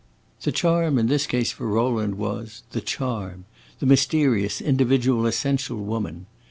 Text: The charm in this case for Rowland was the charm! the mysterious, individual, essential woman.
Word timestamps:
The 0.41 0.51
charm 0.51 0.97
in 0.97 1.05
this 1.05 1.27
case 1.27 1.51
for 1.51 1.67
Rowland 1.67 2.15
was 2.17 2.63
the 2.71 2.81
charm! 2.81 3.45
the 3.77 3.85
mysterious, 3.85 4.59
individual, 4.59 5.27
essential 5.27 5.77
woman. 5.77 6.25